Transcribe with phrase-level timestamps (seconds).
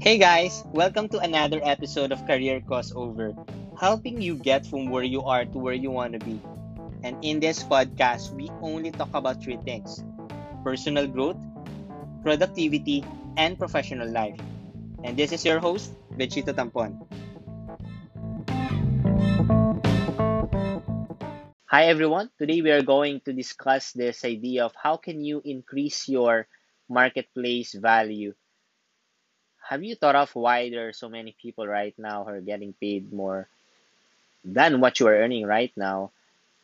[0.00, 3.34] Hey guys, welcome to another episode of Career Crossover,
[3.78, 6.40] helping you get from where you are to where you want to be.
[7.02, 10.02] And in this podcast, we only talk about three things
[10.64, 11.38] personal growth,
[12.22, 13.04] productivity,
[13.36, 14.38] and professional life.
[15.04, 16.94] And this is your host, Bechito Tampon.
[21.70, 26.08] Hi everyone, today we are going to discuss this idea of how can you increase
[26.08, 26.46] your
[26.88, 28.34] marketplace value
[29.68, 32.72] have you thought of why there are so many people right now who are getting
[32.72, 33.46] paid more
[34.42, 36.10] than what you are earning right now?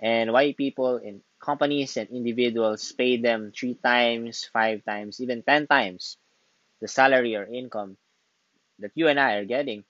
[0.00, 5.68] And why people in companies and individuals pay them three times five times even ten
[5.68, 6.16] times
[6.80, 7.96] the salary or income
[8.80, 9.84] that you and i are getting?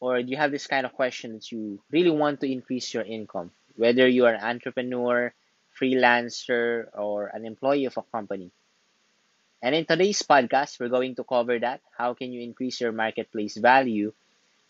[0.00, 3.04] Or do you have this kind of question that you really want to increase your
[3.04, 5.32] income whether you are an entrepreneur
[5.78, 8.50] freelancer or an employee of a company
[9.64, 11.80] and in today's podcast, we're going to cover that.
[11.96, 14.12] How can you increase your marketplace value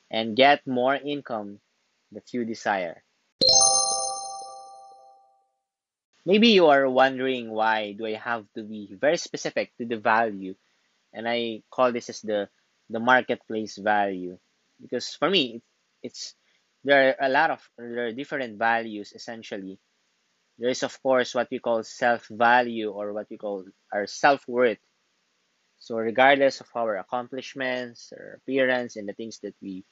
[0.09, 1.59] and get more income
[2.13, 3.03] that you desire?
[6.25, 10.55] Maybe you are wondering why do I have to be very specific to the value?
[11.13, 12.49] And I call this as the
[12.89, 14.39] the marketplace value
[14.81, 15.63] because for me
[16.05, 16.37] it's
[16.85, 19.81] there are a lot of there are different values essentially
[20.59, 24.47] there is, of course, what we call self value or what we call our self
[24.49, 24.79] worth.
[25.79, 29.85] So, regardless of our accomplishments or appearance and the things that we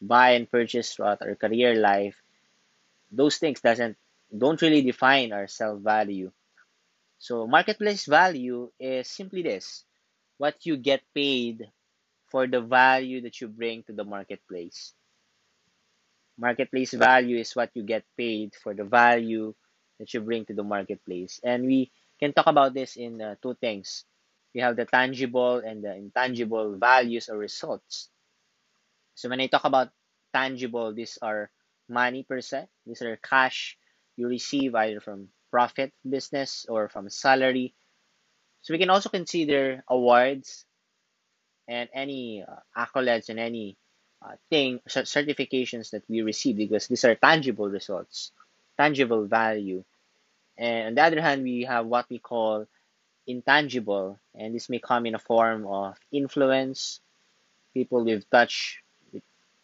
[0.00, 2.20] buy and purchase throughout our career life,
[3.10, 3.96] those things doesn't
[4.36, 6.32] don't really define our self value.
[7.18, 9.84] So, marketplace value is simply this
[10.38, 11.70] what you get paid
[12.26, 14.92] for the value that you bring to the marketplace.
[16.36, 19.54] Marketplace value is what you get paid for the value
[19.98, 21.40] that you bring to the marketplace.
[21.42, 24.04] And we can talk about this in uh, two things.
[24.54, 28.08] We have the tangible and the intangible values or results.
[29.14, 29.90] So when I talk about
[30.32, 31.50] tangible, these are
[31.88, 32.66] money per se.
[32.86, 33.76] These are cash
[34.16, 37.74] you receive either from profit business or from salary.
[38.62, 40.64] So we can also consider awards
[41.68, 43.76] and any uh, accolades and any
[44.24, 48.32] uh, thing certifications that we receive because these are tangible results
[48.76, 49.84] tangible value.
[50.56, 52.66] And on the other hand, we have what we call
[53.26, 57.00] intangible, and this may come in a form of influence,
[57.72, 58.78] people we've touched
[59.12, 59.22] with,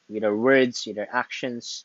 [0.08, 1.84] with our words, with our actions.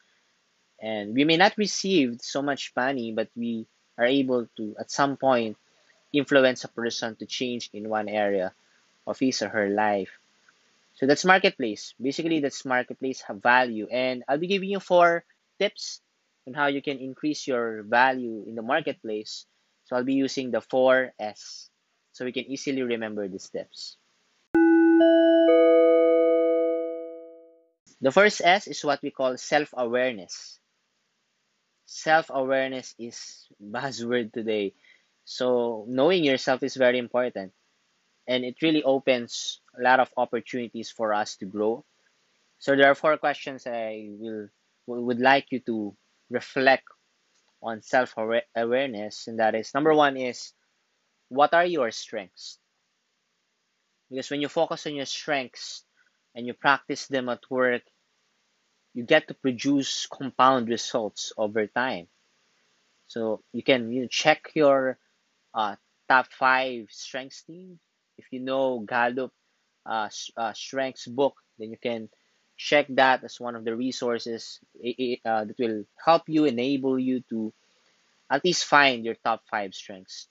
[0.81, 5.17] And we may not receive so much money, but we are able to, at some
[5.17, 5.57] point,
[6.11, 8.53] influence a person to change in one area
[9.05, 10.19] of his or her life.
[10.95, 11.93] So that's marketplace.
[12.01, 13.87] Basically, that's marketplace have value.
[13.91, 15.25] And I'll be giving you four
[15.59, 16.01] tips
[16.47, 19.45] on how you can increase your value in the marketplace.
[19.85, 21.69] So I'll be using the 4S
[22.11, 23.97] so we can easily remember the steps.
[28.01, 30.59] The first S is what we call self-awareness.
[31.85, 34.73] Self-awareness is buzzword today.
[35.25, 37.53] So knowing yourself is very important
[38.27, 41.83] and it really opens a lot of opportunities for us to grow.
[42.59, 44.49] So there are four questions I will
[44.87, 45.97] would like you to
[46.29, 46.85] reflect
[47.61, 48.15] on self
[48.55, 50.53] awareness, and that is number one is
[51.29, 52.59] what are your strengths?
[54.09, 55.83] Because when you focus on your strengths
[56.35, 57.83] and you practice them at work,
[58.93, 62.07] you get to produce compound results over time.
[63.07, 64.97] So you can you know, check your
[65.53, 65.75] uh,
[66.09, 67.79] top five strengths team.
[68.17, 69.33] If you know Gallup
[69.85, 72.09] uh, uh, strengths book, then you can
[72.57, 77.53] check that as one of the resources uh, that will help you enable you to
[78.29, 80.27] at least find your top five strengths.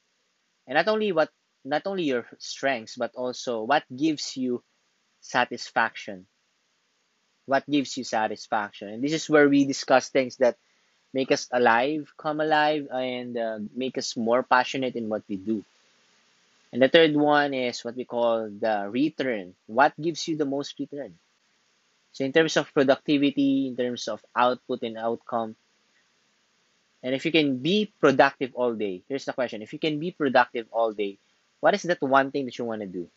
[0.67, 1.31] And not only what
[1.65, 4.62] not only your strengths but also what gives you
[5.21, 6.27] satisfaction.
[7.47, 8.89] What gives you satisfaction.
[8.89, 10.56] And this is where we discuss things that
[11.12, 15.65] make us alive come alive and uh, make us more passionate in what we do.
[16.73, 19.55] And the third one is what we call the return.
[19.67, 21.19] What gives you the most return
[22.14, 25.56] so in terms of productivity, in terms of output and outcome,
[27.02, 29.62] and if you can be productive all day, here's the question.
[29.62, 31.19] If you can be productive all day,
[31.58, 33.11] what is that one thing that you want to do?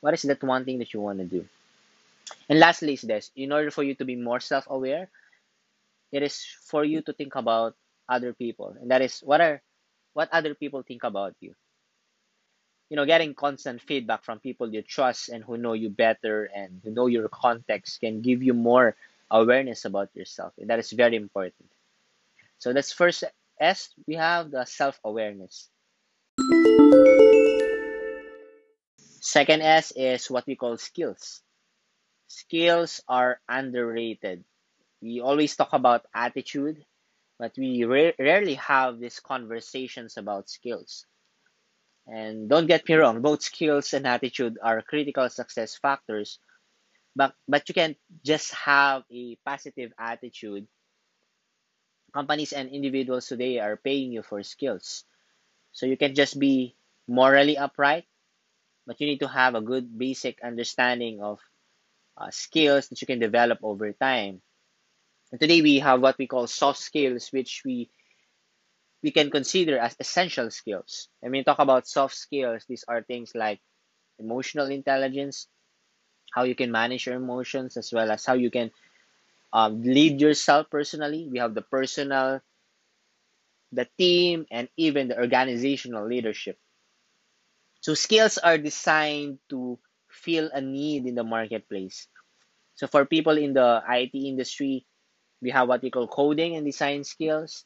[0.00, 1.48] What is that one thing that you want to do?
[2.50, 5.08] And lastly is this, in order for you to be more self-aware,
[6.12, 7.74] it is for you to think about
[8.06, 8.76] other people.
[8.78, 9.62] And that is what are
[10.12, 11.54] what other people think about you
[12.88, 16.80] you know getting constant feedback from people you trust and who know you better and
[16.84, 18.96] who know your context can give you more
[19.30, 21.68] awareness about yourself and that is very important
[22.58, 23.24] so that's first
[23.60, 25.70] s we have the self-awareness
[29.26, 31.42] Second S is what we call skills.
[32.28, 34.44] Skills are underrated.
[35.02, 36.84] We always talk about attitude,
[37.38, 41.06] but we ra- rarely have these conversations about skills.
[42.06, 46.38] And don't get me wrong, both skills and attitude are critical success factors,
[47.16, 50.68] but but you can't just have a positive attitude.
[52.14, 55.04] Companies and individuals today are paying you for skills.
[55.72, 56.76] So you can't just be
[57.08, 58.06] morally upright,
[58.86, 61.40] but you need to have a good basic understanding of
[62.16, 64.42] uh, skills that you can develop over time.
[65.32, 67.90] And today we have what we call soft skills, which we
[69.02, 71.08] we can consider as essential skills.
[71.22, 73.60] And when talk about soft skills, these are things like
[74.18, 75.48] emotional intelligence,
[76.34, 78.70] how you can manage your emotions, as well as how you can
[79.52, 81.28] um, lead yourself personally.
[81.30, 82.40] We have the personal,
[83.70, 86.58] the team, and even the organizational leadership.
[87.80, 89.78] So skills are designed to
[90.10, 92.08] fill a need in the marketplace.
[92.74, 94.86] So for people in the IT industry,
[95.42, 97.64] we have what we call coding and design skills.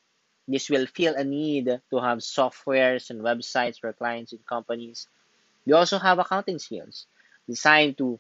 [0.51, 5.07] This will feel a need to have softwares and websites for clients and companies.
[5.65, 7.07] We also have accounting skills
[7.49, 8.19] designed to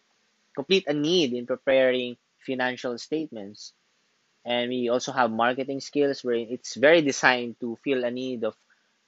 [0.55, 3.73] complete a need in preparing financial statements.
[4.44, 8.55] And we also have marketing skills where it's very designed to fill a need of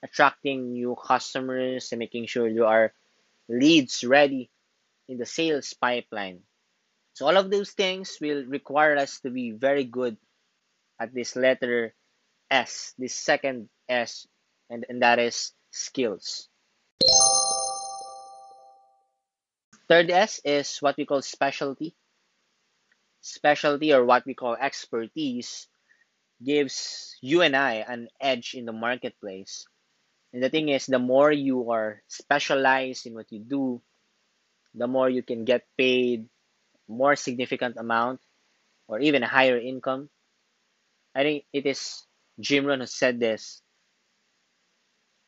[0.03, 2.91] attracting new customers and making sure you are
[3.47, 4.49] leads ready
[5.07, 6.43] in the sales pipeline.
[7.13, 10.17] So all of those things will require us to be very good
[10.99, 11.93] at this letter
[12.53, 14.29] S, this second S,
[14.69, 16.47] and, and that is skills.
[19.89, 21.97] Third S is what we call specialty.
[23.21, 25.67] Specialty or what we call expertise
[26.45, 29.65] gives you and I an edge in the marketplace.
[30.31, 33.81] And the thing is, the more you are specialized in what you do,
[34.75, 36.29] the more you can get paid
[36.87, 38.21] more significant amount
[38.87, 40.09] or even a higher income.
[41.15, 42.03] I think it is
[42.39, 43.61] Jim Rohn who said this.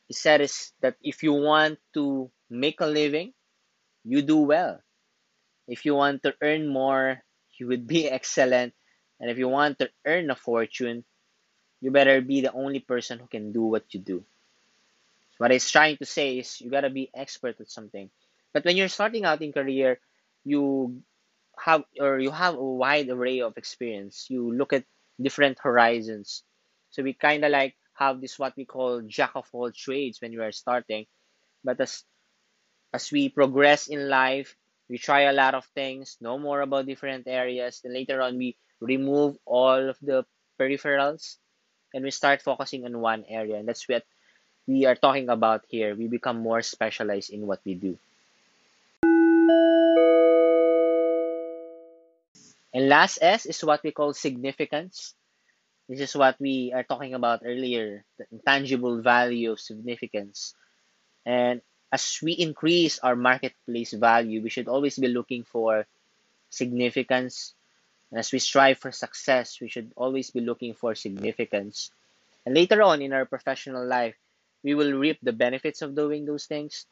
[0.08, 3.34] He said is that if you want to make a living,
[4.04, 4.82] you do well.
[5.68, 7.24] If you want to earn more,
[7.58, 8.74] you would be excellent.
[9.20, 11.06] And if you want to earn a fortune,
[11.82, 14.26] you better be the only person who can do what you do.
[15.38, 18.10] What he's trying to say is you gotta be expert at something.
[18.54, 20.00] But when you're starting out in career,
[20.44, 21.02] you
[21.60, 24.28] have or you have a wide array of experience.
[24.30, 24.86] You look at
[25.22, 26.44] different horizons.
[26.96, 30.32] So we kind of like have this what we call jack of all trades when
[30.32, 31.06] we are starting.
[31.60, 32.08] But as
[32.96, 34.56] as we progress in life,
[34.88, 37.84] we try a lot of things, know more about different areas.
[37.84, 40.24] Then later on, we remove all of the
[40.56, 41.36] peripherals
[41.94, 43.60] and we start focusing on one area.
[43.60, 44.08] And that's what
[44.66, 46.00] we are talking about here.
[46.00, 48.00] We become more specialized in what we do.
[52.72, 55.12] And last S is what we call significance.
[55.88, 60.56] This is what we are talking about earlier, the intangible value of significance.
[61.26, 61.62] And
[61.92, 65.86] as we increase our marketplace value, we should always be looking for
[66.50, 67.54] significance.
[68.10, 71.92] And as we strive for success, we should always be looking for significance.
[72.46, 74.16] And later on in our professional life,
[74.64, 76.86] we will reap the benefits of doing those things.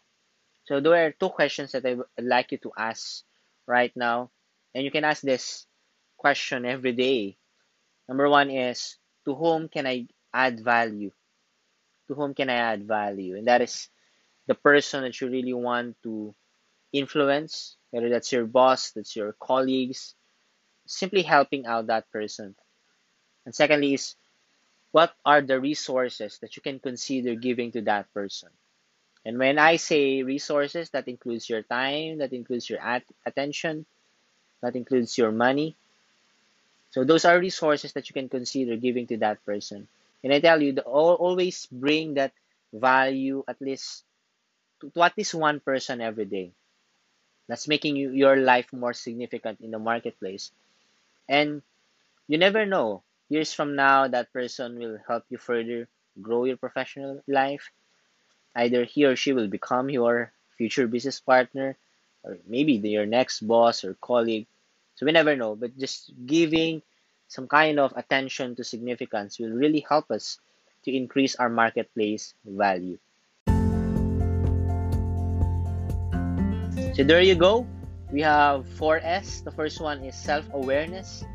[0.65, 3.23] So there are two questions that I would like you to ask
[3.65, 4.29] right now.
[4.73, 5.65] And you can ask this
[6.17, 7.37] question every day.
[8.07, 11.11] Number one is to whom can I add value?
[12.07, 13.37] To whom can I add value?
[13.37, 13.89] And that is
[14.47, 16.35] the person that you really want to
[16.93, 20.15] influence, whether that's your boss, that's your colleagues,
[20.85, 22.55] simply helping out that person.
[23.45, 24.15] And secondly is
[24.91, 28.49] what are the resources that you can consider giving to that person?
[29.25, 33.85] And when I say resources, that includes your time, that includes your at- attention,
[34.61, 35.77] that includes your money,
[36.93, 39.87] so those are resources that you can consider giving to that person.
[40.23, 42.33] And I tell you, the, always bring that
[42.71, 44.05] value at least
[44.79, 46.51] to, to at least one person every day.
[47.47, 50.51] That's making you, your life more significant in the marketplace.
[51.27, 51.63] And
[52.27, 53.01] you never know.
[53.27, 55.87] Years from now, that person will help you further
[56.21, 57.71] grow your professional life.
[58.55, 61.75] Either he or she will become your future business partner,
[62.23, 64.45] or maybe your next boss or colleague.
[64.95, 66.81] So we never know, but just giving
[67.27, 70.37] some kind of attention to significance will really help us
[70.85, 72.99] to increase our marketplace value.
[76.93, 77.65] So there you go.
[78.11, 79.43] We have 4S.
[79.43, 81.25] The first one is self awareness.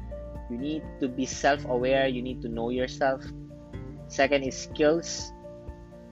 [0.49, 3.27] You need to be self aware, you need to know yourself.
[4.07, 5.33] Second is skills.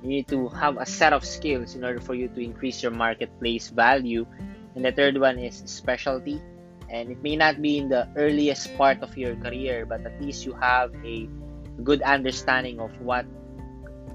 [0.03, 2.93] You need to have a set of skills in order for you to increase your
[2.93, 4.27] marketplace value.
[4.75, 6.43] And the third one is specialty.
[6.89, 10.47] And it may not be in the earliest part of your career, but at least
[10.47, 11.29] you have a
[11.83, 13.27] good understanding of what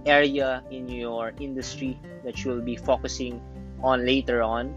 [0.05, 3.41] area in your industry that you'll be focusing
[3.83, 4.73] on later on.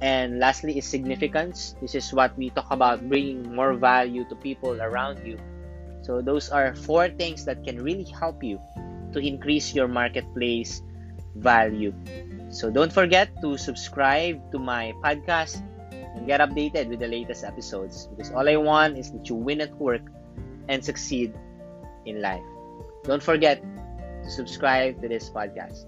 [0.00, 1.76] And lastly is significance.
[1.80, 5.38] This is what we talk about bringing more value to people around you.
[6.02, 8.60] So those are four things that can really help you
[9.12, 10.82] to increase your marketplace
[11.36, 11.94] value.
[12.50, 15.62] So don't forget to subscribe to my podcast
[16.14, 19.60] and get updated with the latest episodes because all I want is that you win
[19.60, 20.02] at work
[20.68, 21.34] and succeed
[22.06, 22.42] in life.
[23.04, 23.62] Don't forget
[24.22, 25.84] to subscribe to this podcast.